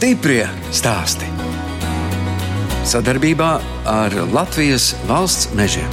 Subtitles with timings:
[0.00, 1.26] Stiprie stāsti.
[2.88, 3.50] Sadarbībā
[3.84, 5.92] ar Latvijas valsts mežiem.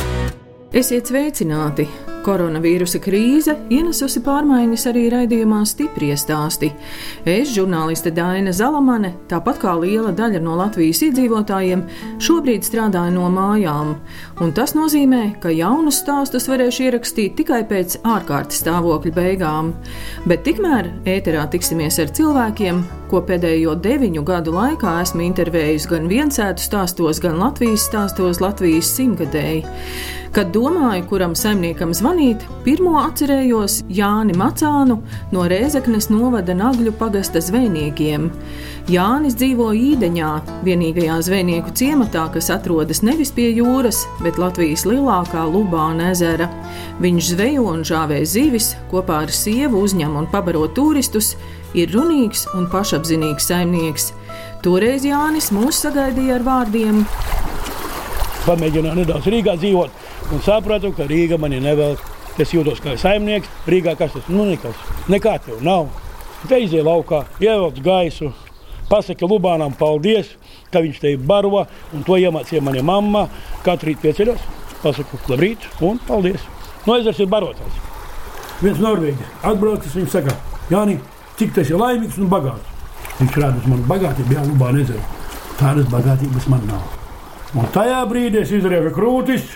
[0.72, 1.92] Esiet sveicināti!
[2.28, 6.74] Koronavīrusa krīze ienesusi pārmaiņas arī raidījumā stipri stāsti.
[7.24, 11.86] Es, žurnāliste Dāna Zalamane, tāpat kā liela daļa no Latvijas iedzīvotājiem,
[12.20, 13.96] šobrīd strādāju no mājām.
[14.44, 19.72] Un tas nozīmē, ka jaunus stāstus varēšu ierakstīt tikai pēc ārkārtas stāvokļa beigām.
[20.28, 26.68] Bet tikmēr ēterā tiksimies ar cilvēkiem, ko pēdējo deviņu gadu laikā esmu intervējusi gan viensētu
[26.68, 29.64] stāstos, gan Latvijas stāstos Latvijas simtgadēji.
[30.36, 34.98] Kad domāju, kuram saimniekam zvanīt, pirmo atcerējos Jāni Macānu
[35.32, 38.28] no Rēzeknes novada Nagļu pagasta zvejniekiem.
[38.92, 40.32] Jānis dzīvo īdeņā,
[40.68, 46.50] vienīgajā zvejnieku ciematā, kas atrodas nevis pie jūras, bet Latvijas lielākā Lubāna ezera.
[47.04, 51.36] Viņš zvejo un žāvē zivis, kopā ar sievu uzņem un pabaro turistus,
[51.76, 54.12] ir runīgs un pašapzinīgs saimnieks.
[54.66, 57.06] Toreiz Jānis mūs sagaidīja ar vārdiem:
[58.48, 62.04] Pamēģināju nedaudz Rīgā dzīvot un sapratu, ka Rīga man ir nevelk.
[62.38, 63.50] Es jūtos kā saimnieks.
[63.66, 64.78] Rīgā kas tas nu, nekas.
[65.10, 65.88] Nekā tev nav.
[66.48, 68.30] Te iziet laukā, ievelc gaisu,
[68.92, 70.30] pasaki Lubānam paldies,
[70.70, 71.66] ka viņš te ir baro.
[71.98, 73.26] Un to iemācīja mana mamma.
[73.66, 74.46] Katru rītu pieceļos,
[74.84, 76.46] pasaku labrīt un paldies.
[76.86, 77.82] No ezers ir barotājs.
[78.62, 80.38] Viens norvēģis atbraucis, viņš saka,
[80.72, 80.98] Jāni,
[81.40, 82.74] cik tas ir laimīgs un bagāts.
[83.18, 85.04] Viņš rāda uz manu bagātību, jā, Lubāna ezeru.
[85.58, 86.98] Tādas bagātības man nav.
[87.58, 89.56] Un tajā brīdī es izrieku krūtis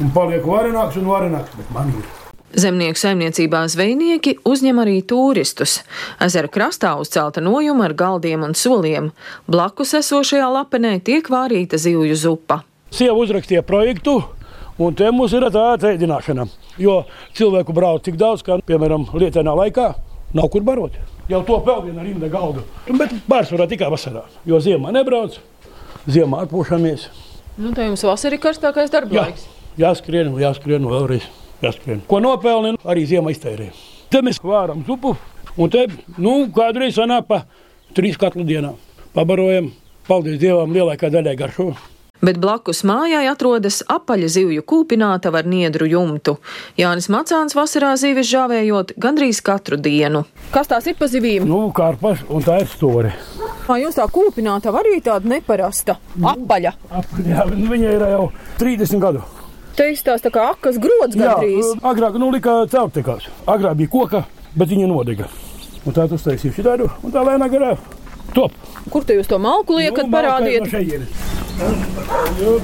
[0.00, 2.10] un paliek varenāks un varenāks, bet man ir.
[2.52, 5.78] Zemnieku saimniecībā zvejnieki uzņem arī turistus.
[6.20, 9.08] Ezera krastā uzcelta nojuma ar galdiem un soliem.
[9.48, 12.60] Blakus esošajā lapenē tiek vārīta zivju zupa.
[12.92, 14.18] Sieva uzrakstīja projektu,
[14.76, 16.44] un te mums ir tāda ēdināšana.
[16.80, 17.06] Jo
[17.38, 19.88] cilvēku brauc tik daudz, ka, piemēram, lietainā laikā
[20.36, 21.00] nav kur barot.
[21.32, 22.66] Jau to vēl viena rinda galdu.
[22.90, 25.40] Bet pārsvarā tikai vasarā, jo ziemā nebrauc,
[26.04, 27.08] ziemā atpūšamies.
[27.56, 29.26] Nu, tā jums vasarā ir karstākais darba Jā.
[29.30, 29.48] laiks.
[29.80, 31.28] Jāskrien, jāskrien vēlreiz.
[31.62, 32.02] Jāskrien.
[32.10, 33.72] Ko nopelnīja, arī ziemā iztērēja.
[34.12, 35.14] Te mēs vāram zupu,
[35.56, 35.86] un te
[36.18, 37.44] nu, kādreiz sanāk pa
[37.96, 38.74] trīs katlu dienā.
[39.16, 39.70] Pabarojam,
[40.08, 41.70] paldies Dievam, lielākā daļai garšo.
[42.22, 46.36] Bet blakus mājai atrodas apaļa zivju kūpinātava ar niedru jumtu.
[46.78, 50.22] Jānis Macāns vasarā zivis žāvējot gandrīz katru dienu.
[50.54, 51.48] Kas tās ir pa zivīm?
[51.50, 53.16] Nu, kārpas, un tā ir store.
[53.66, 55.98] Kā jums tā kūpinātava arī tāda neparasta?
[56.22, 56.76] Apaļa.
[57.26, 58.26] Jā, nu, viņa ir jau
[58.62, 59.26] 30 gadu.
[59.76, 61.72] Te izstāsta kā akas grods gandrīz.
[61.72, 63.30] Jā, agrāk nu, lika caurtekās.
[63.48, 65.30] Agrāk bija koka, bet viņa nodega.
[65.82, 67.72] Un tā tas taisīja šitādu, un tā lēnā garā
[68.34, 68.52] top.
[68.92, 70.68] Kur te jūs to malku liekat, Nu, parādiet?
[72.40, 72.54] No.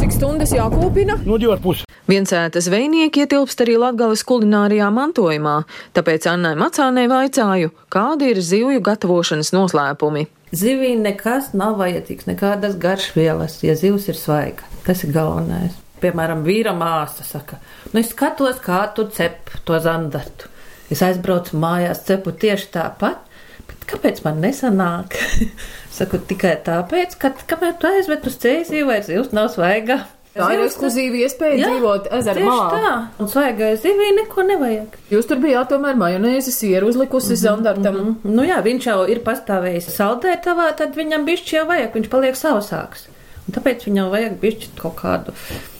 [0.00, 1.18] Cik stundas jākūpina?
[1.24, 1.88] Nu, divi ar pusi.
[2.08, 5.62] Viensēta zvejnieki ietilpst arī Latgales kulinārijā mantojumā,
[5.96, 10.26] tāpēc Annai Macānai vaicāju, kādi ir zivju gatavošanas noslēpumi.
[10.54, 14.66] Zivī nekas nav vajadzīgs, nekādas garšvielas, ja zivs ir svaiga.
[14.86, 15.74] Tas ir galvenais.
[16.02, 17.58] Piemēram, vīra māsa saka,
[17.90, 20.50] nu es skatos, kā tu cep to zandartu.
[20.92, 23.22] Es aizbraucu mājās, cepu tieši tāpat,
[23.66, 25.16] bet kāpēc man nesanāk?
[25.96, 30.02] Saku tikai tāpēc, ka kamēr tu aizved uz ceļu, vairs zivs nav svaiga.
[30.34, 32.68] Tā ir ekskluzīva iespēja Jā, dzīvot ezera malā.
[32.74, 34.96] tā, un svaigai zivī neko nevajag.
[35.14, 38.00] Jūs tur bijāt tomēr majonēzi sieru uzlikusi zandartam.
[38.02, 38.34] Mm.
[38.34, 43.06] Nu jā, viņš jau ir pastāvējis saldētavā, tad viņam bišķi jau vajag, viņš paliek sausāks.
[43.44, 45.34] Un tāpēc viņam vajag bišķi kaut kādu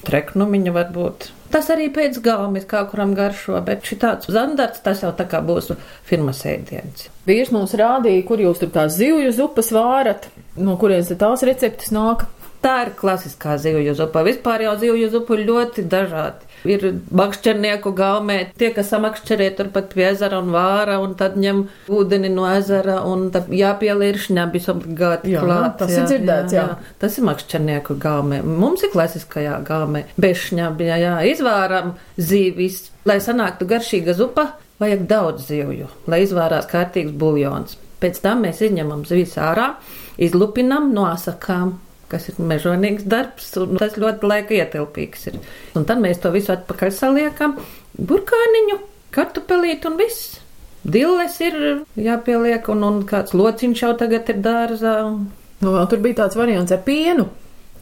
[0.07, 1.31] treknumiņu varbūt.
[1.55, 5.39] Tas arī pēc gaumes, kā kuram garšo, bet šī tāds zandarts, tas jau tā kā
[5.45, 5.71] būs
[6.07, 7.07] firmas ēdiens.
[7.29, 10.27] Vīrs mums rādīja, kur jūs tur tās zivju zupas vārat,
[10.59, 12.27] no kurienes tās receptes nāk.
[12.65, 14.23] Tā ir klasiskā zivju zupa.
[14.25, 16.47] Vispār jau zivju zupa ir ļoti dažādi.
[16.65, 21.61] Ir makšķernieku gaumē, tie, kas samakšķerē turpat pie ezera un vāra, un tad ņem
[21.93, 25.77] ūdeni no ezera, un tad jāpielīr šņabis obligāti Jā, klāt.
[25.83, 26.65] tas ir dzirdēts, jā.
[27.05, 28.41] Tas ir makšķernieku gaumē.
[28.49, 30.07] Mums ir klasiskajā gaumē.
[30.17, 32.87] Bez šņabja, jā, izvāram zīvis.
[33.05, 37.77] Lai sanāktu garšīga zupa, vajag daudz zivju, lai izvārās kārtīgs buljons.
[38.01, 39.75] Pēc tam mēs izņemam zivis ārā,
[40.17, 41.77] izlupinam no asakām
[42.11, 45.39] kas ir mežonīgs darbs, un tas ļoti laika ietilpīgs ir.
[45.79, 47.59] Un tad mēs to visu atpakaļ saliekam,
[47.99, 48.81] burkāniņu,
[49.15, 50.41] kartupelīt un viss.
[50.85, 51.57] Dilles ir
[51.97, 54.99] jāpieliek, un, un kāds lociņš jau tagad ir dārzā.
[55.65, 57.31] Nu, vēl tur bija tāds variants ar pienu.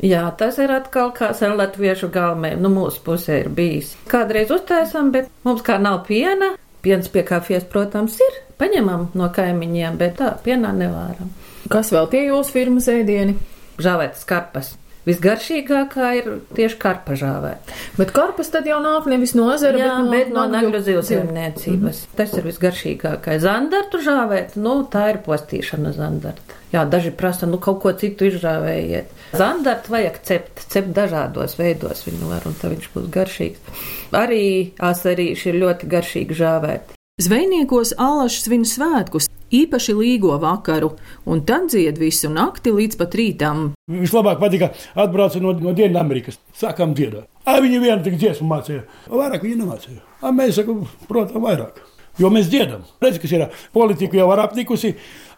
[0.02, 3.92] Jā, tas ir atkal kā ar latviešu galmē, nu mūsu pusē ir bijis.
[4.10, 8.40] Kādreiz uztaisām, bet mums kā nav piena, piens pie kafijas, protams, ir.
[8.58, 11.30] Paņemam no kaimiņiem, bet tā pienā nevāram.
[11.70, 13.36] Kas vēl tie jūsu firmas ēdieni?
[13.80, 14.74] Žāvētas karpas.
[15.02, 17.74] Visgaršīgākā ir tieši karpa žāvēta.
[17.98, 22.04] Bet karpas tad jau nāk nevis no ezera, Jā, bet no, no nagļu zivs zivsaimniecības.
[22.18, 23.42] Tas ir visgaršīgākais.
[23.42, 26.60] Zandartu žāvēt, nu, tā ir postīšana zandarta.
[26.70, 29.10] Jā, daži prasa, nu, kaut ko citu izžāvējiet.
[29.34, 33.84] Zandartu vajag cept, cept dažādos veidos viņu var, un tad viņš būs garšīgs.
[34.14, 34.44] Arī
[34.78, 36.98] asarīši ir ļoti garšīgi žāvēti.
[37.22, 40.92] Zvejniekos Allaš svin svētkus, īpaši līgo vakaru,
[41.28, 43.64] un tad dzied visu nakti līdz pat rītam.
[43.92, 46.40] Vislabāk patika atbrauca no, no Dienvidamerikas.
[46.58, 47.28] Sākām dziedāt.
[47.44, 48.84] Ai, viņi vienu tik dziesmu mācīja.
[49.10, 50.02] Vairāk viņi nemācīja.
[50.22, 51.82] A, mēs sakām, protams, vairāk.
[52.20, 52.84] Jo mēs dziedam.
[53.02, 54.92] Redz, kas ir politika jau var aptikusi.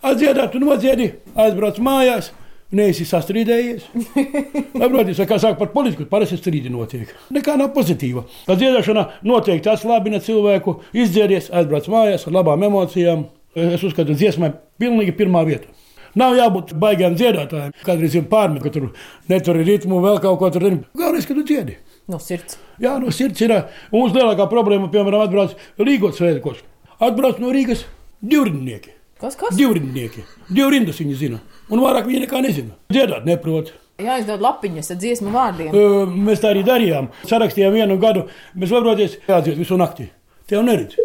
[0.05, 2.32] Atdziedāt, tu nodziedi, aizbrauc mājās.
[2.75, 3.84] Neesi sastrīdējies.
[4.81, 7.12] Saprotiet, kā saka par politiku, parasti strīdi notiek.
[7.34, 8.25] Nekā nav pozitīva.
[8.49, 13.28] Tā dziedāšana noteikti atslābina cilvēku, izdziedies, aizbrauc mājās ar labām emocijām.
[13.54, 14.52] Es uzskatu, ka dziesmai
[14.82, 15.70] pilnīgi pirmā vieta.
[16.18, 17.74] Nav jābūt baigām dziedātājiem.
[17.86, 18.92] Kādreiz ir pārmet, ka tur
[19.30, 20.66] netur ritmu, vēl kaut ko tur.
[20.94, 21.78] Galvenais, ka tu dziedi.
[22.10, 22.58] No sirds.
[22.82, 23.54] Jā, no sirds ir.
[23.90, 26.60] Un mums lielākā problēma, piemēram, atbrauc Rīgas svētkos.
[27.02, 27.86] Atbrauc no Rīgas
[28.22, 28.94] divrindnieki.
[29.22, 29.56] Kas, kas?
[29.56, 30.26] Divrindnieki.
[30.50, 31.40] Divrindas viņi zina.
[31.72, 32.76] Un vairāk viņi nekā nezina.
[32.92, 33.72] Dziedāt neprot.
[34.02, 35.70] Jāizdod lapiņas ar dziesmu vārdiem.
[35.70, 37.12] Uh, mēs tā arī darījām.
[37.30, 38.26] Sarakstījām vienu gadu.
[38.58, 40.10] Mēs varoties jādzied visu nakti.
[40.50, 40.98] Tev neredz.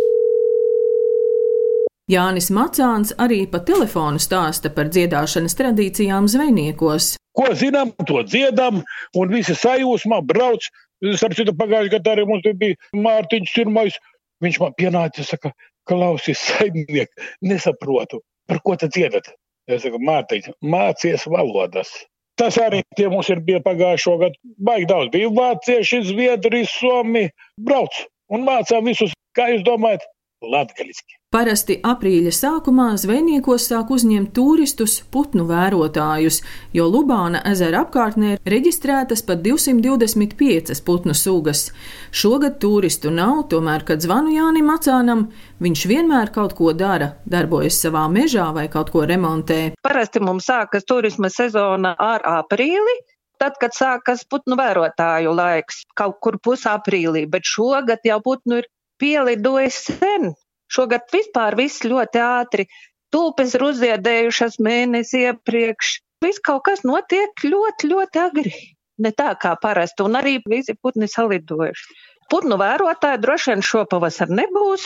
[2.10, 7.12] Jānis Macāns arī pa telefonu stāsta par dziedāšanas tradīcijām zvejniekos.
[7.38, 8.80] Ko zinām, to dziedam,
[9.14, 10.66] un visi sajūsmā brauc.
[11.06, 14.00] Starp citu, pagājušajā gadā arī mums bija Mārtiņš Cirmais.
[14.42, 15.54] Viņš man pienāca, saka,
[15.86, 17.14] klausies, saimniek,
[17.46, 19.30] nesaprotu, par ko tad dziedat.
[19.70, 21.94] Es saku, Mārtiņ, mācies valodas.
[22.42, 24.42] Tas arī tie mums ir bija pagājušo gadu.
[24.58, 27.28] Baigi daudz bija vācieši, zviedri, somi.
[27.62, 28.02] Brauc
[28.34, 30.10] un mācām visus, kā jūs domājat,
[30.42, 31.18] latgaliski.
[31.30, 36.40] Parasti aprīļa sākumā zvejniekos sāk uzņemt turistus, putnu vērotājus,
[36.74, 41.68] jo Lubāna ezera apkārtnē ir reģistrētas pat 225 putnu sugas.
[42.10, 45.28] Šogad turistu nav, tomēr, kad zvanu Jānim Macānam,
[45.62, 49.62] viņš vienmēr kaut ko dara, darbojas savā mežā vai kaut ko remontē.
[49.86, 52.98] Parasti mums sākas turisma sezona ar aprīli,
[53.40, 59.80] tad, kad sākas putnu vērotāju laiks, kaut kur pusaprīlī, bet šogad jau putnu ir pielidojis
[59.88, 60.34] sen.
[60.70, 62.68] Šogad vispār viss ļoti ātri.
[63.14, 65.96] Tulpes ir uzziedējušas mēnesi iepriekš.
[66.24, 68.54] Viss kaut kas notiek ļoti, ļoti agri.
[69.00, 71.96] Ne tā kā parasti, un arī visi putni salidojuši.
[72.30, 74.84] Putnu vērotāji droši vien šopavasar nebūs,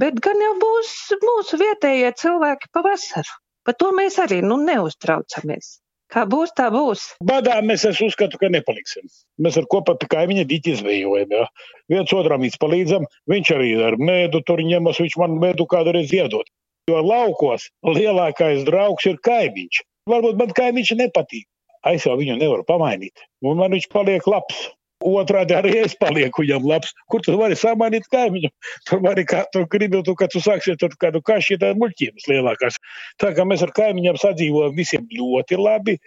[0.00, 0.92] bet gan jau būs
[1.24, 3.34] mūsu vietējie cilvēki pavasaru.
[3.66, 5.76] Par to mēs arī nu, neuztraucamies.
[6.12, 7.02] Kā būs, tā būs.
[7.26, 9.08] Badā mēs, es uzskatu, ka nepaliksim.
[9.42, 11.34] Mēs ar kopā pie kaimiņa diķi izvējojam.
[11.34, 11.48] Ja?
[11.90, 16.46] Viens otram palīdzam, viņš arī ar mēdu tur ņemas, viņš man mēdu kādreiz iedod.
[16.86, 19.82] Jo laukos lielākais draugs ir kaimiņš.
[20.06, 21.48] Varbūt man kaimiņš nepatīk.
[21.90, 23.26] Es jau viņu nevaru pamainīt.
[23.42, 24.68] Un man viņš paliek labs.
[25.06, 26.94] Otrādi arī es palieku viņam labs.
[27.12, 28.50] Kur tu vari samainīt kaimiņu?
[28.88, 32.80] Tur vari, kā tu gribi, tu, ka tu sāksi tur kādu kaši, tā muļķības lielākās.
[33.22, 35.98] Tā kā mēs ar kaimiņiem sadzīvojam visiem ļoti labi.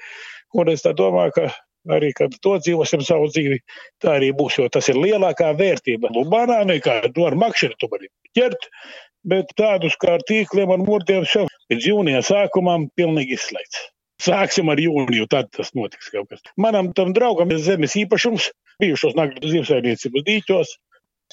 [0.60, 1.50] Un es tā domāju, ka
[1.96, 3.60] arī, kad to dzīvosim savu dzīvi,
[4.04, 6.12] tā arī būs, jo tas ir lielākā vērtība.
[6.16, 8.68] Lubānā nekā nu, ar makšķeri tu vari ķert,
[9.30, 13.88] bet tādus kā ar tīkliem un murtiem šau līdz jūnija sākumam pilnīgi izslēgts.
[14.20, 16.42] Sāksim ar jūniju, tad tas notiks kaut kas.
[16.60, 18.50] Manam tam draugam ir zemes īpašums,
[18.82, 20.74] bijušos nagļu zivsainiecības dīķos.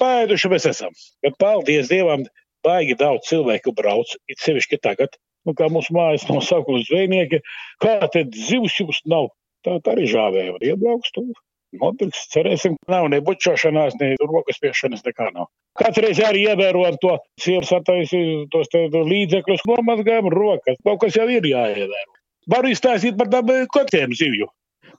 [0.01, 0.93] Pēduši mēs esam.
[1.25, 2.27] Bet paldies Dievam,
[2.67, 7.41] baigi daudz cilvēku brauc, it sevišķi tagad, nu, kā mūsu mājas nosaukums zvejnieki,
[7.83, 9.31] kā te zivs jums nav.
[9.67, 11.33] Tā, tā arī žāvēja, var iebraukt tur.
[11.77, 15.49] Nopirks, cerēsim, ka nav ne bučošanās, ne rokas spiešanas, nekā nav.
[15.77, 20.79] Katru reizi arī ievērojam to sievas attaisīt, tos līdzekļus, nomazgājam rokas.
[20.87, 22.15] Kaut kas jau ir jāievēro.
[22.53, 24.49] Varu izstāstīt par tām kotiem zivju.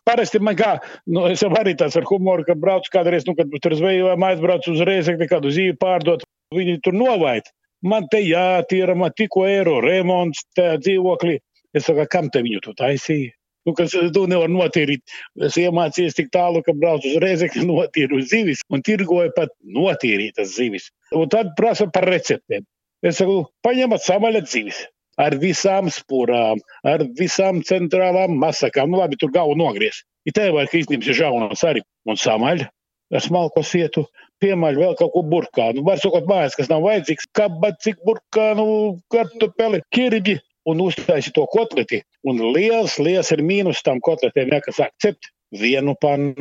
[0.07, 0.77] Parasti man kā,
[1.11, 4.71] nu, es jau arī tāds ar humoru, ka braucu kādreiz, nu, kad tur zvejojām, aizbraucu
[4.71, 6.23] uz reizekni kādu zīvi pārdot,
[6.55, 7.49] viņi tur novait.
[7.83, 11.37] Man te jātīra, man tikko eiro remonts, dzīvoklī.
[11.75, 13.33] Es saku, kam te viņu tu taisīji?
[13.67, 15.03] Nu, kas tu nevar notīrīt.
[15.43, 20.87] Es iemācījos tik tālu, ka braucu uz reizekni, notīru zivis un tirgoju pat notīrītas zivis.
[21.11, 22.63] Un tad prasa par receptēm.
[23.05, 24.85] Es saku, paņemat samaļat zivis
[25.21, 28.91] ar visām spurām, ar visām centrālām masakām.
[28.91, 30.03] Nu, labi, tur galvu nogriez.
[30.27, 32.65] Ir te vajag, ka izņemsi žaunas arī un samaļ
[33.15, 34.03] ar smalko sietu,
[34.43, 35.83] piemaļ vēl kaut ko burkānu.
[35.87, 38.67] Var sakot mājās, kas nav vajadzīgs, kabacik burkānu,
[39.13, 42.01] kartupeli, kirģi un uztaisi to kotleti.
[42.27, 46.35] Un liels, liels ir mīnus tam kotletiem, ja, kas sāk cept vienu panu,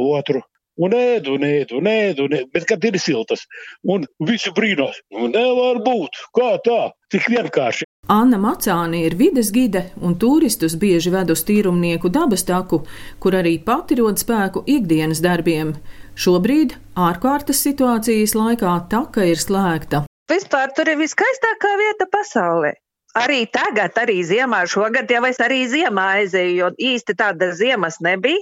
[0.00, 0.40] otru,
[0.80, 3.44] Un ēdu, un ēdu, un ēdu, un ēdu, bet kad ir siltas,
[3.84, 6.78] un visi brīnās, nu nevar būt, kā tā,
[7.12, 7.84] tik vienkārši.
[8.08, 12.80] Anna Macāni ir vides gide un turistus bieži ved uz tīrumnieku dabas taku,
[13.20, 15.76] kur arī pati rod spēku ikdienas darbiem.
[16.16, 20.06] Šobrīd, ārkārtas situācijas laikā, taka ir slēgta.
[20.32, 22.72] Vispār tur ir viskaistākā vieta pasaulē.
[23.20, 28.40] Arī tagad, arī ziemā, šogad jau es arī ziemā aizēju, jo īsti tāda ziemas nebija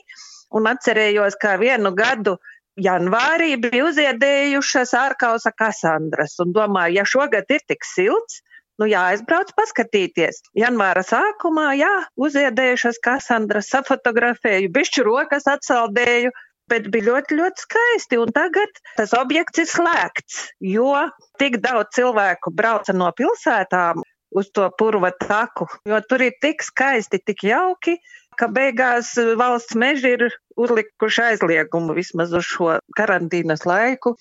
[0.56, 2.36] un atcerējos, kā vienu gadu
[2.80, 8.40] janvārī bija uziedējušas ārkausa kasandras, un domāju, ja šogad ir tik silts,
[8.80, 10.40] nu jāaizbrauc paskatīties.
[10.56, 16.32] Janvāra sākumā, jā, uziedējušas kasandras, safotografēju, bišķu rokas atsaldēju,
[16.70, 18.20] bet bija ļoti, ļoti skaisti.
[18.22, 20.94] Un tagad tas objekts ir slēgts, jo
[21.42, 27.18] tik daudz cilvēku brauca no pilsētām uz to purva taku, jo tur ir tik skaisti,
[27.26, 27.98] tik jauki
[28.40, 30.28] ka beigās eh, valsts meži ir
[30.60, 34.16] uzlikuši aizliegumu vismaz uz šo karantīnas laiku.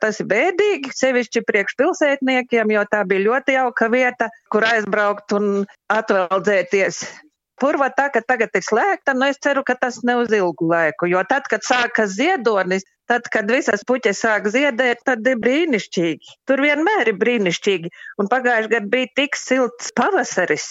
[0.00, 5.50] Tas ir bēdīgi, sevišķi priekšpilsētniekiem, jo tā bija ļoti jauka vieta, kur aizbraukt un
[5.92, 7.02] atveldzēties.
[7.60, 11.10] Purva tā, ka tagad ir slēgta, nu es ceru, ka tas ne uz ilgu laiku,
[11.12, 16.38] jo tad, kad sākas ziedonis, tad, kad visas puķes sāk ziedēt, tad ir brīnišķīgi.
[16.48, 17.92] Tur vienmēr ir brīnišķīgi.
[18.22, 20.70] Un pagājuši gadu bija tik silts pavasaris,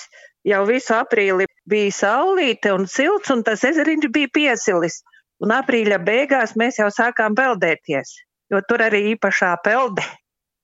[0.49, 5.01] jau visu aprīli bija saulīte un silts, un tas ezeriņš bija piesilis.
[5.39, 8.17] Un aprīļa beigās mēs jau sākām peldēties,
[8.51, 10.03] jo tur arī īpašā pelde,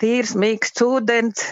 [0.04, 1.46] tīrs, mīksts ūdens,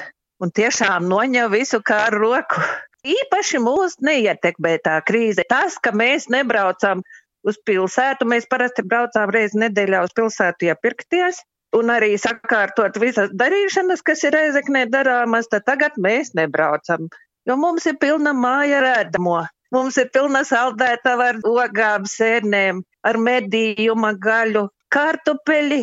[0.44, 2.60] un tiešām noņem visu kā ar roku.
[3.04, 5.44] Īpaši mūs neietekmē tā krīze.
[5.48, 7.02] Tas, ka mēs nebraucam
[7.48, 11.42] uz pilsētu, mēs parasti braucām reizi nedēļā uz pilsētu iepirkties,
[11.76, 17.10] un arī sakārtot visas darīšanas, kas ir reizeknē darāmas, tad tagad mēs nebraucam
[17.48, 19.42] jo mums ir pilna māja redzamo.
[19.74, 25.82] Mums ir pilna saldētava ar ogām, sērnēm, ar medījuma gaļu, kartupeļi,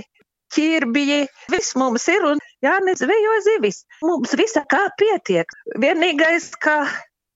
[0.54, 1.24] ķirbiji.
[1.50, 3.82] Viss mums ir un Jānis zvejo zivis.
[4.06, 5.50] Mums visa kā pietiek.
[5.82, 6.84] Vienīgais, kā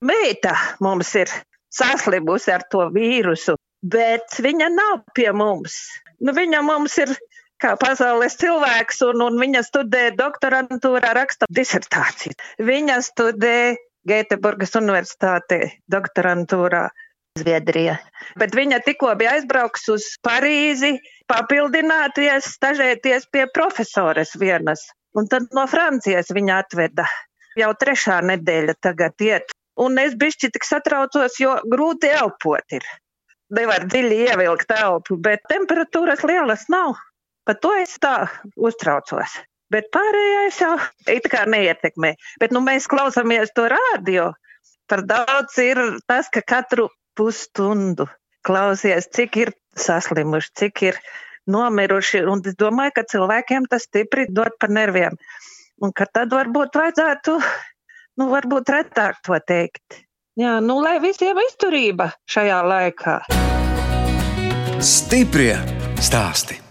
[0.05, 0.55] meita
[0.85, 1.33] mums ir
[1.75, 5.81] saslimusi ar to vīrusu, bet viņa nav pie mums.
[6.23, 7.11] Nu, viņa mums ir
[7.63, 12.37] kā pasaules cilvēks, un, un viņa studē doktorantūrā, raksta disertāciju.
[12.63, 13.57] Viņa studē
[14.09, 15.59] Gēteburgas universitātē
[15.93, 16.89] doktorantūrā
[17.39, 17.97] Zviedrija.
[18.39, 20.93] Bet viņa tikko bija aizbrauks uz Parīzi,
[21.31, 24.85] papildināties, stažēties pie profesores vienas.
[25.19, 27.07] Un tad no Francijas viņa atveda.
[27.59, 29.55] Jau trešā nedēļa tagad iet.
[29.81, 32.87] Un es bišķi tik satraucos, jo grūti elpot ir.
[33.55, 36.95] Nevar dziļi ievilkt elpu, bet temperatūras lielas nav.
[37.45, 38.15] Par to es tā
[38.55, 39.35] uztraucos
[39.75, 40.75] bet pārējais jau
[41.11, 42.15] it kā neietekmē.
[42.43, 44.31] Bet nu, mēs klausāmies to rādio.
[44.91, 46.89] Par daudz ir tas, ka katru
[47.19, 48.07] pusstundu
[48.45, 50.99] klausies, cik ir saslimuši, cik ir
[51.51, 52.23] nomiruši.
[52.31, 55.17] Un es domāju, ka cilvēkiem tas stipri dod pa nerviem.
[55.83, 57.39] Un ka tad varbūt vajadzētu,
[58.21, 60.05] nu, varbūt retāk to teikt.
[60.39, 63.17] Jā, nu, lai visiem izturība šajā laikā.
[64.85, 65.55] Stiprie
[66.03, 66.64] stāsti.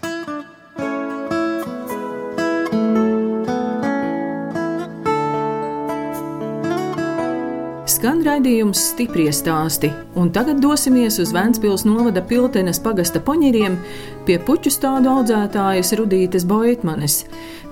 [8.04, 9.88] Skan raidījums stipri stāsti,
[10.20, 13.78] un tagad dosimies uz Vēncpils novada Piltenes pagasta poņiriem
[14.26, 17.22] pie puķu stādu audzētājas Rudītes Boitmanes.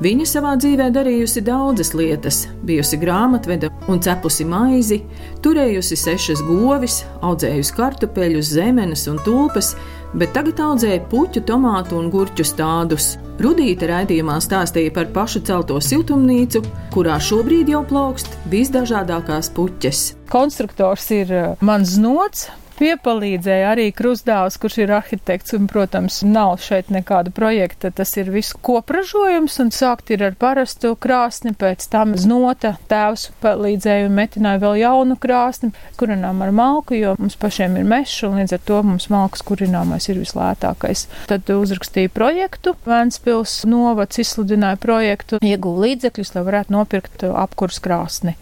[0.00, 5.02] Viņa savā dzīvē darījusi daudzas lietas, bijusi grāmatveda un cepusi maizi,
[5.44, 9.74] turējusi sešas govis, audzējusi kartupeļus, zemenes un tulpes,
[10.18, 13.16] bet tagad audzēja puķu, tomātu un gurķu stādus.
[13.42, 16.62] Rudīte raidījumā stāstīja par pašu celto siltumnīcu,
[16.94, 20.02] kurā šobrīd jau plaukst visdažādākās puķes.
[20.32, 22.46] Konstruktors ir uh, mans nots,
[22.82, 27.92] Piepalīdzēja arī Krusdāvs, kurš ir arhitekts, un, protams, nav šeit nekāda projekta.
[27.94, 34.08] Tas ir viss kopražojums, un sākt ir ar parastu krāsni, pēc tam znota tēvs palīdzēja
[34.08, 35.70] un metināja vēl jaunu krāsni,
[36.00, 40.10] kurinām ar malku, jo mums pašiem ir meša, un līdz ar to mums malkas kurināmais
[40.10, 41.06] ir vislētākais.
[41.30, 48.34] Tad uzrakstīja projektu, Vēnspils novads izsludināja projektu, ieguva līdzekļus, lai varētu nopirkt apkurs krāsni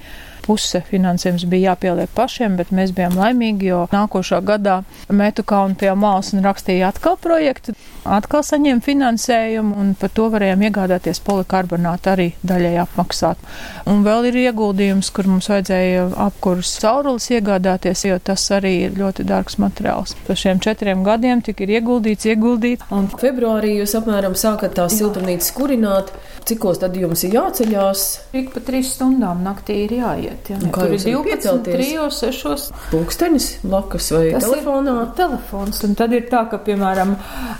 [0.44, 5.92] puse finansējums bija jāpieliek pašiem, bet mēs bijām laimīgi, jo nākošā gadā metu kaunu pie
[5.94, 7.76] malas un rakstīja atkal projektu,
[8.16, 13.44] atkal saņēma finansējumu un par to varējām iegādāties polikarbonātu arī daļai apmaksāt.
[13.90, 19.28] Un vēl ir ieguldījums, kur mums vajadzēja apkurus caurulis iegādāties, jo tas arī ir ļoti
[19.28, 20.16] dārgs materiāls.
[20.26, 22.88] Par šiem četriem gadiem tik ir ieguldīts, ieguldīts.
[22.94, 26.14] Un februārī jūs apmēram sākat tās siltumnīcas kurināt.
[26.48, 28.06] Cikos tad jums ir jāceļās?
[28.40, 30.50] Ik pa trīs stundām naktī ir jāiet iet.
[30.50, 32.70] Jā, tur ir 12, 3, 6.
[32.90, 34.96] Pūkstenis blakus vai Tas telefonā?
[35.18, 35.82] Telefons.
[35.86, 37.14] Un tad ir tā, ka, piemēram,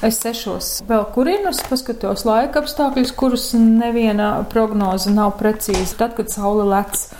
[0.07, 5.97] es 6 laišos vēl kurinus, paskatos laika apstākļus, kurus neviena prognoze nav precīza.
[5.99, 7.11] Tad, kad saule lec,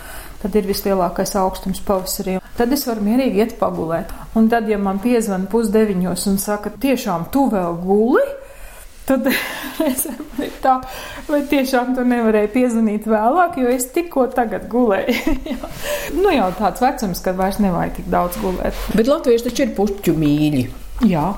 [0.41, 2.39] tad ir vislielākais augstums pavasarī.
[2.57, 4.11] Tad es varu mierīgi iet pagulēt.
[4.35, 8.23] Un tad, ja man piezvan pusdeviņos un saka, tiešām tu vēl guli,
[9.05, 9.29] tad
[9.91, 10.79] es domāju, tā,
[11.29, 15.37] vai tiešām tu nevarēji piezvanīt vēlāk, jo es tikko tagad gulēju.
[16.23, 18.83] nu jau tāds vecums, kad vairs nevajag tik daudz gulēt.
[18.97, 20.67] Bet latvieši taču ir puķu mīļi.
[21.11, 21.29] Jā.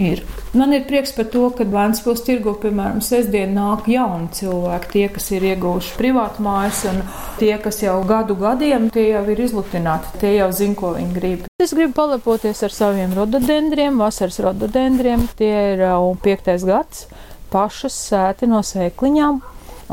[0.00, 0.22] Ir.
[0.56, 5.28] Man ir prieks par to, ka Vēncpils tirgu, piemēram, sestdien nāk jauni cilvēki, tie, kas
[5.36, 7.02] ir ieguvuši privātu mājas, un
[7.36, 11.46] tie, kas jau gadu gadiem, tie jau ir izlutināti, tie jau zina, ko viņi grib.
[11.60, 17.06] Es gribu palepoties ar saviem rododendriem, vasaras rododendriem, tie ir jau piektais gads,
[17.52, 19.42] pašas sēti no sēkliņām,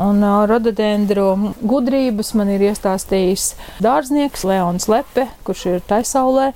[0.00, 3.50] Un uh, rododendru gudrības man ir iestāstījis
[3.84, 6.54] dārznieks Leons Lepe, kurš ir taisaulē.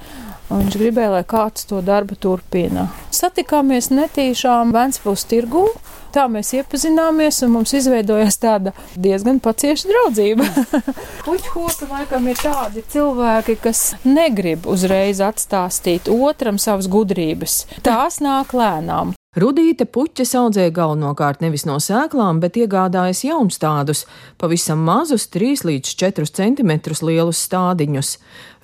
[0.54, 2.87] Viņš gribēja, lai kāds to darbu turpina.
[3.14, 5.66] Satikāmies netīšām Vēncpils tirgū.
[6.14, 10.46] Tā mēs iepazināmies, un mums izveidojās tāda diezgan pacieša draudzība.
[11.26, 17.64] Puķhopi laikam ir tādi cilvēki, kas negrib uzreiz atstāstīt otram savas gudrības.
[17.82, 19.16] Tās nāk lēnām.
[19.35, 24.05] Rudīte puķes audzēja galvenokārt nevis no sēklām, bet iegādājas jaunus tādus,
[24.38, 26.71] pavisam mazus, 3 līdz 4 cm
[27.03, 28.12] lielus stādiņus.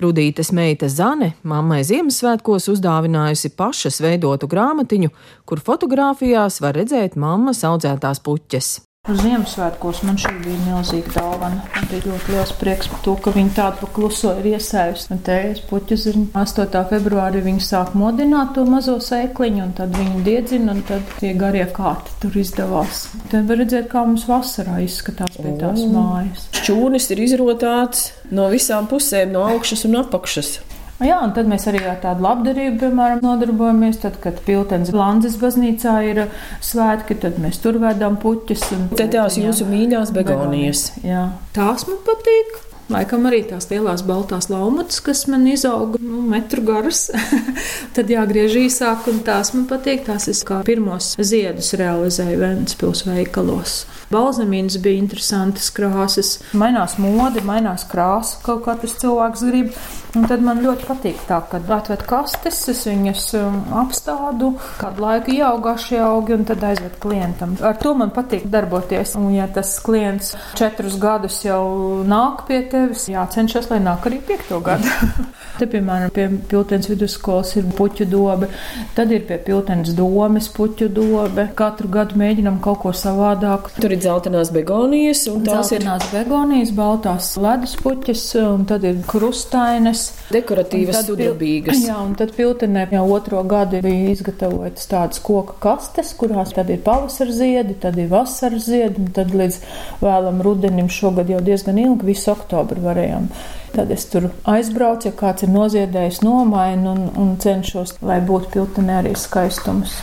[0.00, 5.10] Rudītes meita Zane mammai Ziemassvētkos uzdāvinājusi pašas veidotu grāmatiņu,
[5.42, 8.70] kur fotografijās var redzēt mammas audzētās puķes.
[9.08, 11.62] Ziemassvētkos man šī bija milzīga dāvana.
[11.72, 15.06] Man bija ļoti liels prieks par to, ka viņi tādu pakluso ir iesējusi.
[15.14, 16.82] Un te es puķu zinu, 8.
[16.90, 21.64] februārī viņi sāk modināt to mazo sēkliņu, un tad viņi diedzina, un tad tie garie
[21.72, 23.06] kārti tur izdevās.
[23.32, 26.50] Tad var redzēt, kā mums vasarā izskatās pie tās mājas.
[26.60, 30.58] Šķūnis ir izrotāts no visām pusēm, no augšas un apakšas.
[31.00, 34.02] Jā, un tad mēs arī ar tādu labdarību, piemēram, nodarbojamies.
[34.02, 36.26] Tad, kad Piltens Landes baznīcā ir
[36.64, 38.66] svētki, tad mēs tur vedam puķis.
[38.98, 40.90] Te tās jūsu mīļās begonijas.
[41.04, 42.58] Jā, tās man patīk.
[42.90, 47.04] Laikam arī tās lielās baltās laumatas, kas man izauga nu, metru garas,
[47.96, 50.02] tad jāgriež īsāk, un tās man patīk.
[50.08, 53.84] Tās es kā pirmos ziedus realizēju Vēncpils veikalos.
[54.10, 59.74] Balzamīnas bija interesantas krāsas, mainās mode, mainās krāsa, kaut katrs cilvēks grib.
[60.18, 64.48] Un tad man ļoti patīk tā, kad atved kastes, es viņas um, apstādu,
[64.80, 67.54] kādu laiku ieauguši augi un tad aizved klientam.
[67.62, 69.14] Ar to man patīk darboties.
[69.20, 74.58] Un ja tas klients četrus gadus jau nāk pie tevis, jācenšas, lai nāk arī piekto
[74.66, 74.90] gadu.
[75.60, 78.48] Te, piemēram, pie Piltens vidusskolas ir puķu dobe,
[78.96, 81.46] tad ir pie Piltens domes puķu dobe.
[81.54, 83.68] Katru gadu mēģinam kaut ko savādāk.
[83.76, 88.98] Tur ir dzeltenās begonijas, un tās dzeltenās ir begonijas, baltās ledus puķis, un tad ir
[89.10, 90.06] krustainas.
[90.34, 91.84] Dekoratīvas, sudabīgas.
[91.86, 96.82] Jā, un tad Piltenē jau otro gadu bija izgatavotas tādas koka kastes, kurās tad ir
[96.86, 99.62] pavasara ziedi, tad ir vasaras ziedi, un tad līdz
[100.02, 103.30] vēlam rudenim šogad jau diezgan ilgi, visu oktobru varējām
[103.70, 108.98] Tad es tur aizbraucu, ja kāds ir noziedējis, nomainu un, un cenšos, lai būtu piltenē
[108.98, 109.94] arī skaistums.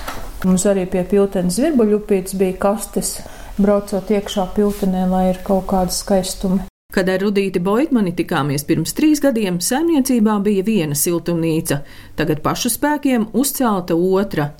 [0.45, 3.17] Mums arī pie piltenes zvirbuļupītes bija kastes,
[3.61, 6.65] braucot iekšā piltenē, lai ir kaut kāda skaistuma.
[6.93, 11.81] Kad ar Rudīti Boitmani tikāmies pirms trīs gadiem, saimniecībā bija viena siltumnīca,
[12.15, 14.53] tagad pašu spēkiem uzcelta otra.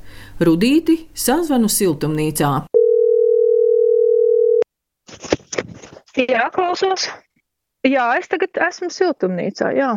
[0.43, 2.51] Rudīti sazvanu siltumnīcā.
[6.17, 7.07] Jā, klausos.
[7.87, 9.93] Jā, es tagad esmu siltumnīcā, jā.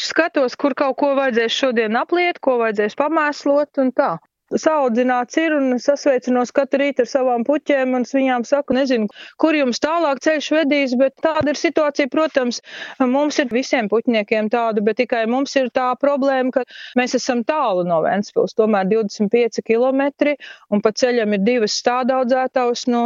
[0.00, 4.14] Skatos, kur kaut ko vajadzēs šodien apliet, ko vajadzēs pamēslot un tā
[4.60, 9.08] saudzināts ir un sasveicinos katru rītu ar savām puķēm un es viņām saku, nezinu,
[9.40, 12.60] kur jums tālāk ceļš vedīs, bet tāda ir situācija, protams,
[13.00, 16.64] mums ir visiem puķniekiem tāda, bet tikai mums ir tā problēma, ka
[16.98, 20.04] mēs esam tālu no Ventspils, tomēr 25 km
[20.70, 23.04] un pa ceļam ir divas stādaudzētavas, nu,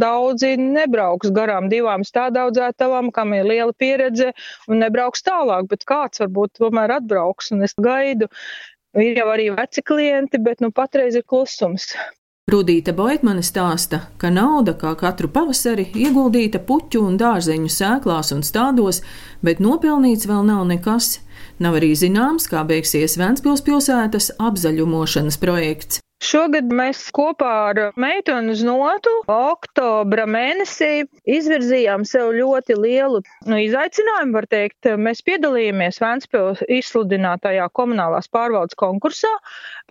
[0.00, 4.32] daudzi nebrauks garām divām stādaudzētavām, kam ir liela pieredze
[4.68, 8.30] un nebrauks tālāk, bet kāds varbūt tomēr atbrauks un es gaidu
[8.96, 11.90] Ir jau arī veci klienti, bet nu patreiz ir klusums.
[12.46, 19.02] Rudīta Boitmane stāsta, ka nauda, kā katru pavasari, ieguldīta puķu un dārzeņu sēklās un stādos,
[19.42, 21.16] bet nopelnīts vēl nav nekas.
[21.58, 26.05] Nav arī zināms, kā beigsies Vēncpils pilsētas apzaļumošanas projekts.
[26.24, 34.48] Šogad mēs kopā ar meitoni Znotu oktobra mēnesī izvirzījām sev ļoti lielu nu, izaicinājumu, var
[34.48, 34.88] teikt.
[34.96, 39.34] Mēs piedalījāmies Vēnspils izsludinātajā komunālās pārvaldes konkursā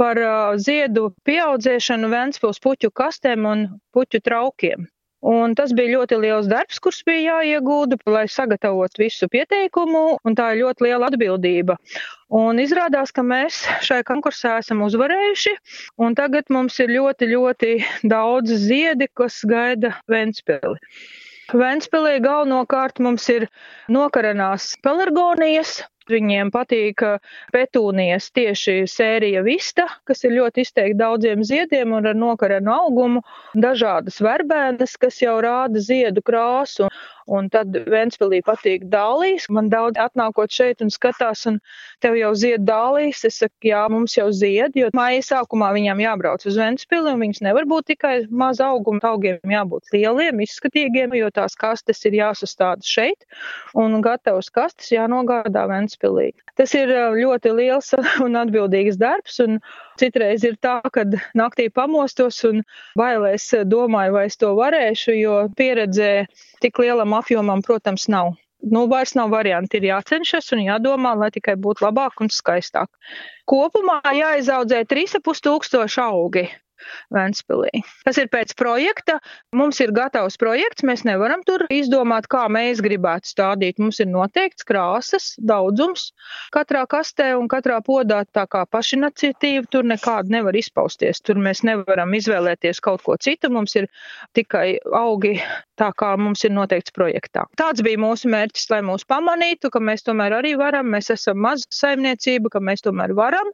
[0.02, 4.90] par uh, ziedu pieaudzēšanu Vēnspils puķu kastēm un puķu traukiem.
[5.26, 10.52] Un tas bija ļoti liels darbs, kurš bija jāiegūda, lai sagatavotu visu pieteikumu, un tā
[10.54, 11.80] ir ļoti liela atbildība.
[12.30, 15.56] Un izrādās, ka mēs šai konkursā esam uzvarējuši,
[16.06, 17.72] un tagad mums ir ļoti, ļoti
[18.14, 20.78] daudz ziedi, kas gaida Ventspili.
[21.54, 23.48] Ventspilī galvenokārt mums ir
[23.90, 25.80] nokaranās pelargonijas,
[26.12, 27.02] Viņiem patīk
[27.54, 33.24] petūnijas tieši sērija vista, kas ir ļoti izteikti daudziem ziediem un ar nokarenu augumu,
[33.58, 36.92] dažādas verbēnas, kas jau rāda ziedu krāsu.
[37.26, 39.48] Un tad Ventspilī patīk dālīs.
[39.50, 41.58] Man daudz atnākot šeit un skatās, un
[42.04, 43.24] tev jau zied dālīs.
[43.26, 47.42] Es saku, jā, mums jau zied, jo māja sākumā viņām jābrauc uz Ventspili, un viņas
[47.48, 49.02] nevar būt tikai maza auguma.
[49.06, 53.26] Augiem jābūt lieliem, izskatīgiem, jo tās kastes ir jāsastāda šeit,
[53.78, 56.32] un gatavas kastes jānogādā Ventspilī.
[56.56, 57.92] Tas ir ļoti liels
[58.26, 59.60] un atbildīgs darbs, un
[60.00, 61.06] Citreiz ir tā, ka
[61.38, 62.64] naktī pamostos un
[63.00, 66.10] bailēs domāju, vai es to varēšu, jo pieredzē
[66.64, 68.34] tik lielam apjomam, protams, nav.
[68.66, 72.90] Nu, vairs nav varianti, ir jācenšas un jādomā, lai tikai būtu labāk un skaistāk.
[73.46, 76.48] Kopumā jāizaudzē 3,5 tūkstoši augi.
[77.14, 77.82] Ventspilī.
[78.06, 79.18] Tas ir pēc projekta.
[79.56, 83.80] Mums ir gatavs projekts, mēs nevaram tur izdomāt, kā mēs gribētu stādīt.
[83.82, 86.10] Mums ir noteikts krāsas, daudzums
[86.56, 91.22] katrā kastē un katrā podā, tā kā pašiniciatīva tur nekāda nevar izpausties.
[91.26, 93.90] Tur mēs nevaram izvēlēties kaut ko citu, mums ir
[94.38, 95.38] tikai augi
[95.80, 97.46] tā, kā mums ir noteikts projektā.
[97.60, 101.68] Tāds bija mūsu mērķis, lai mūs pamanītu, ka mēs tomēr arī varam, mēs esam maza
[101.74, 103.52] saimniecība, ka mēs tomēr varam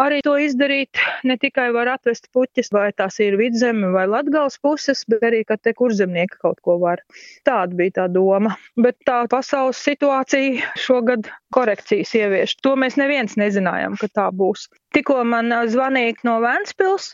[0.00, 1.00] arī to izdarīt.
[1.26, 5.56] Ne tikai var atvest puķis, vai tās ir vidzeme vai latgals puses, bet arī, ka
[5.56, 7.02] te kurzemnieki kaut ko var.
[7.48, 8.56] Tāda bija tā doma.
[8.76, 12.56] Bet tā pasaules situācija šogad korekcijas ievieš.
[12.64, 14.68] To mēs neviens nezinājām, ka tā būs.
[14.96, 17.10] Tikko man zvanīja no Vēnspils,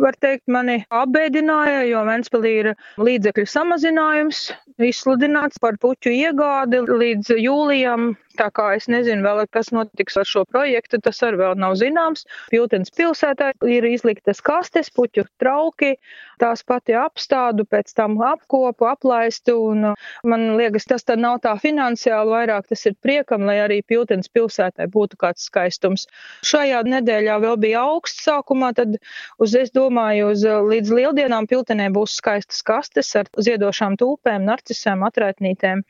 [0.00, 4.46] var teikt, mani apbēdināja, jo Vēnspilī ir līdzekļu samazinājums,
[4.82, 8.14] izsludināts par puķu iegādi līdz jūlijam.
[8.36, 12.26] Tā kā es nezinu vēl, kas notiks ar šo projektu, tas arī vēl nav zināms.
[12.52, 15.94] Piltens pilsētā ir izliktas kastes, puķu trauki,
[16.40, 22.34] tās pati apstādu, pēc tam apkopu, aplaistu, un man liekas, tas tad nav tā finansiāli,
[22.36, 26.06] vairāk tas ir priekam, lai arī Piltens pilsētai būtu kāds skaistums.
[26.46, 28.98] Šajā nedēļā vēl bija augsts sākumā, tad
[29.42, 35.84] uz, es domāju, uz līdz lieldienām piltenē būs skaistas kastes ar ziedošām tūpēm, narcisēm, atraitnītēm.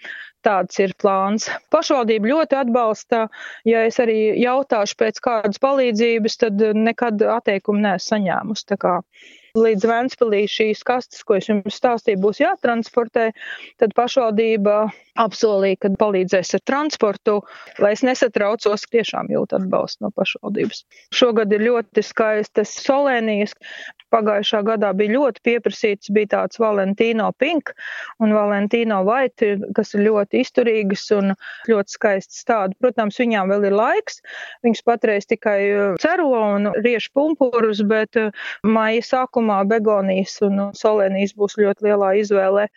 [0.47, 1.49] Tāds ir plāns.
[1.75, 3.25] Pašvaldība ļoti atbalsta.
[3.67, 8.69] Ja es arī jautāšu pēc kādas palīdzības, tad nekad atteikumu neesmu saņēmusi
[9.57, 13.31] līdz Ventspilī šīs kastes, ko es jums stāstīju, būs jātransportē,
[13.81, 14.77] tad pašvaldība
[15.21, 17.39] apsolīja, ka palīdzēs ar transportu,
[17.83, 20.85] lai es nesatraucos, tiešām jūtu atbalstu no pašvaldības.
[21.17, 23.57] Šogad ir ļoti skaistas solēnijas.
[24.15, 27.73] Pagājušā gadā bija ļoti pieprasīts, bija tāds Valentino Pink
[28.23, 31.35] un Valentino White, kas ir ļoti izturīgas un
[31.71, 32.77] ļoti skaistas tādu.
[32.81, 34.21] Protams, viņām vēl ir laiks,
[34.67, 35.59] viņas patreiz tikai
[36.03, 38.19] cero un riež pumpurus, bet
[38.65, 42.69] maija sākumā sākumā begonijas un solēnijas būs ļoti lielā izvēlē.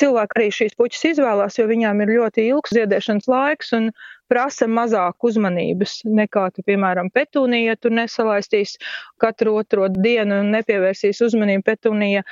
[0.00, 3.90] Cilvēki arī šīs puķis izvēlās, jo viņām ir ļoti ilgs ziedēšanas laiks un
[4.32, 8.78] prasa mazāk uzmanības nekā, tu, piemēram, petūnija, ja tu nesalaistīs
[9.20, 11.66] katru otro dienu un nepievērsīs uzmanību.
[11.68, 12.24] Petūnija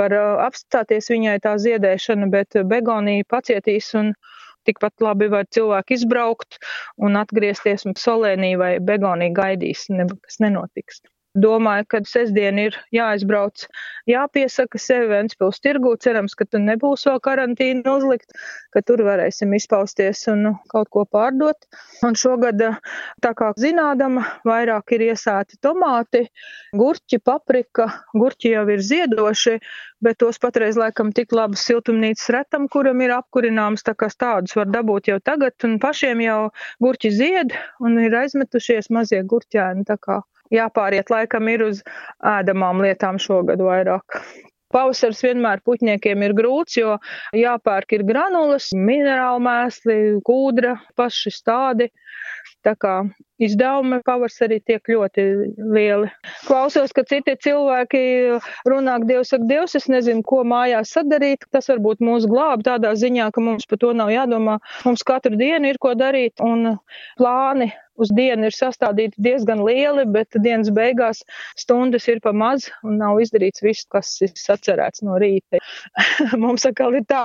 [0.00, 4.14] var uh, apstāties viņai tā ziedēšana, bet begonija pacietīs un
[4.68, 6.58] tikpat labi var cilvēki izbraukt
[7.02, 11.02] un atgriezties un solēnī vai begonī gaidīs, nekas nenotiks
[11.42, 13.66] domāju, ka sestdien ir jāaizbrauc,
[14.08, 15.94] jāpiesaka sevi Ventspils tirgū.
[16.02, 18.34] Cerams, ka tur nebūs vēl karantīna uzlikt,
[18.74, 21.68] ka tur varēsim izpausties un nu, kaut ko pārdot.
[22.06, 22.62] Un šogad,
[23.24, 26.26] tā kā zinādama, vairāk ir iesāti tomāti,
[26.76, 27.88] gurķi, paprika.
[28.14, 29.58] Gurķi jau ir ziedoši,
[30.04, 34.70] bet tos patreiz laikam tik labas siltumnīcas retam, kuram ir apkurināms, tā kā tādus var
[34.72, 36.40] dabūt jau tagad, un pašiem jau
[36.82, 39.86] gurķi zied un ir aizmetušies mazie gurķēni.
[39.88, 40.22] Tā kā
[40.54, 41.82] jāpāriet laikam ir uz
[42.24, 44.20] ēdamām lietām šogad vairāk.
[44.72, 46.98] Pavasars vienmēr puķniekiem ir grūts, jo
[47.36, 51.88] jāpērk ir granulas, minerāli mēsli, kūdra, paši stādi.
[52.66, 52.94] Tā kā
[53.42, 55.24] izdevumi pavasarī tiek ļoti
[55.74, 56.10] lieli.
[56.46, 58.02] Klausos, ka citi cilvēki
[58.68, 61.46] runā, ka Dievs saka, Dievs, es nezinu, ko mājās sadarīt.
[61.54, 64.58] Tas varbūt mūs glāb tādā ziņā, ka mums par to nav jādomā.
[64.86, 66.74] Mums katru dienu ir ko darīt un
[67.20, 71.24] plāni uz dienu ir sastādīti diezgan lieli, bet dienas beigās
[71.58, 75.60] stundas ir pa maz un nav izdarīts viss, kas ir sacerēts no rīta.
[76.44, 77.24] mums atkal ir tā,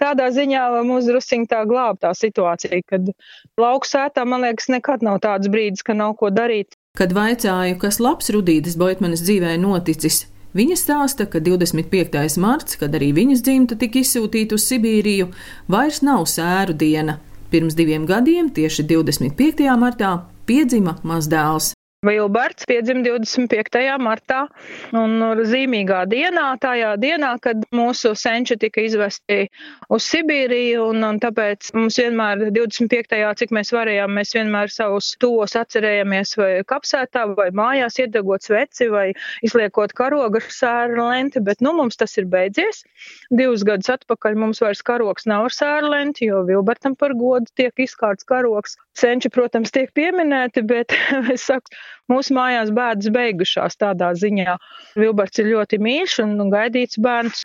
[0.00, 3.12] tādā ziņā mums drusciņ tā glāb tā situācija, kad
[3.60, 6.76] lauku sētā, man liekas, nekad nav tāds brīdis, ka nav ko darīt.
[6.98, 10.24] Kad vaicāju, kas labs Rudītas Boitmanes dzīvē noticis,
[10.54, 12.36] Viņa stāsta, ka 25.
[12.38, 15.32] marts, kad arī viņas dzimta tika izsūtīta uz Sibīriju,
[15.66, 17.16] vairs nav sēru diena.
[17.50, 19.66] Pirms diviem gadiem, tieši 25.
[19.82, 20.12] martā,
[20.46, 21.72] piedzima mazdēls.
[22.04, 23.80] Vilberts piedzima 25.
[24.02, 24.44] martā
[24.92, 25.16] un
[25.48, 29.46] zīmīgā dienā, tajā dienā, kad mūsu senči tika izvesti
[29.88, 33.20] uz Sibīriju, un, un tāpēc mums vienmēr 25.
[33.40, 39.06] cik mēs varējām, mēs vienmēr savus tos atcerējamies vai kapsētā, vai mājās iedegot sveci, vai
[39.46, 42.84] izliekot karogu ar sēru lenti, bet nu mums tas ir beidzies.
[43.32, 47.86] Divus gadus atpakaļ mums vairs karogs nav ar sēru lenti, jo Vilbertam par godu tiek
[47.86, 48.76] izkārts karogs.
[48.94, 50.94] Senči, protams, tiek pieminēti, bet
[51.34, 51.72] es saku,
[52.12, 54.58] Mūsu mājās bēdas beigušās tādā ziņā.
[55.00, 57.44] Vilberts ir ļoti mīļš un gaidīts bērns.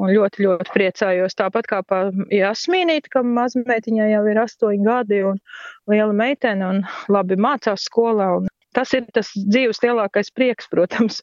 [0.00, 1.34] Un ļoti, ļoti priecājos.
[1.36, 1.80] Tāpat kā
[2.32, 5.40] Jasmīnīte, ka mazmeitiņai jau ir astoņi gadi un
[5.90, 6.78] liela meitene un
[7.12, 8.30] labi mācās skolā.
[8.38, 11.20] Un tas ir tas dzīves lielākais prieks, protams.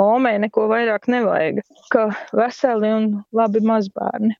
[0.00, 1.60] Omei neko vairāk nevajag,
[1.92, 4.36] ka veseli un labi mazbērni.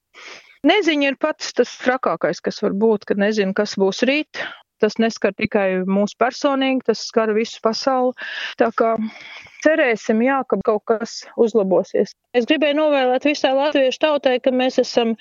[0.67, 4.43] Neziņa ir pats tas trakākais, kas var būt, kad nezinu, kas būs rīt.
[4.81, 8.17] Tas neskar tikai mūsu personīgi, tas skar visu pasauli.
[8.61, 8.95] Tā kā
[9.65, 12.15] cerēsim, jā, ka kaut kas uzlabosies.
[12.37, 15.17] Es gribēju novēlēt visai latviešu tautai, ka mēs esam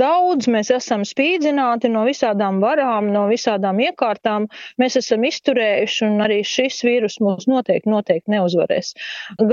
[0.00, 4.48] daudz, mēs esam spīdzināti no visādām varām, no visādām iekārtām.
[4.80, 8.94] Mēs esam izturējuši, un arī šis vīrus mūs noteikti, noteikti neuzvarēs.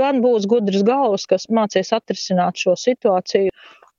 [0.00, 3.50] Gan būs gudrs galvas, kas mācīs atrisināt šo situāciju,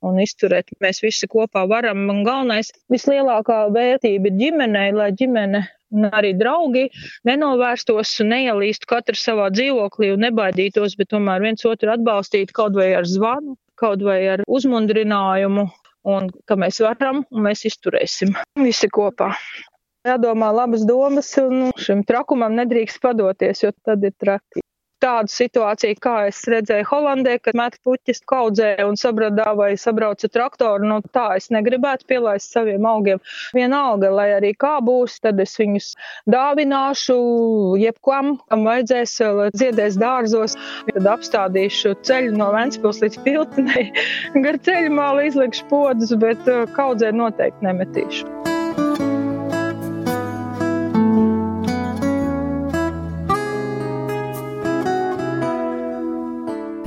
[0.06, 0.72] un izturēt.
[0.84, 2.08] Mēs visi kopā varam.
[2.12, 6.88] Un galvenais, vislielākā vērtība ir ģimenei, lai ģimene un arī draugi
[7.28, 13.08] nenovērstos, neielīstu katru savā dzīvoklī un nebaidītos, bet tomēr viens otru atbalstītu kaut vai ar
[13.10, 15.68] zvanu, kaut vai ar uzmundrinājumu.
[16.12, 18.34] Un ka mēs varam, un mēs izturēsim
[18.66, 19.36] visi kopā.
[20.08, 24.64] Jādomā labas domas, un šim trakumam nedrīkst padoties, jo tad ir traki
[25.02, 30.88] tādu situāciju, kā es redzēju Holandē, kad met puķis kaudzē un sabradā vai sabrauca traktoru,
[30.88, 33.22] nu tā es negribētu pielaist saviem augiem.
[33.58, 35.92] Vienalga, lai arī kā būs, tad es viņus
[36.32, 37.18] dāvināšu
[37.82, 39.18] jebkam, kam vajadzēs,
[39.58, 40.58] ziedēs dārzos,
[40.92, 43.90] tad apstādīšu ceļu no Ventspils līdz Piltenei,
[44.46, 48.51] gar ceļu māli izlikšu podus, bet uh, kaudzē noteikti nemetīšu.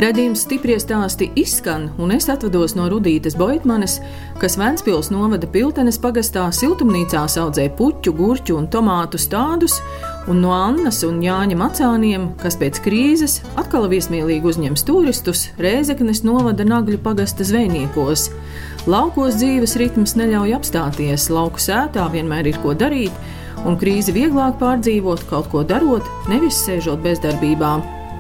[0.05, 3.95] Radījums stipri stāsti izskan, un es atvados no Rudītas Boitmanes,
[4.37, 9.79] kas Ventspils novada Piltenes pagastā siltumnīcā audzē puķu, gurķu un tomātu stādus,
[10.29, 16.69] un no Annas un Jāņa Macāniem, kas pēc krīzes atkal viesmīlīgi uzņems turistus, Rēzeknes novada
[16.69, 18.29] Nagļu pagasta zvejniekos.
[18.85, 23.25] Laukos dzīves ritms neļauj apstāties, lauku sētā vienmēr ir ko darīt,
[23.65, 27.79] un krīzi vieglāk pārdzīvot kaut ko darot, nevis sēžot bezdarbībā.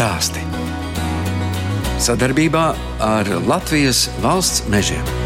[0.00, 0.40] Stāsti.
[2.00, 2.70] Sadarbībā
[3.04, 5.19] ar Latvijas valsts mežiem.